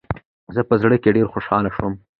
زه 0.55 0.61
په 0.69 0.75
زړه 0.81 0.95
کې 1.01 1.09
ډېره 1.15 1.31
خوشحاله 1.33 1.69
شوم. 1.75 1.93